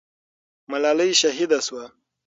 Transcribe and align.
ملالۍ 0.71 1.11
شهیده 1.21 1.59
سوه. 1.67 1.85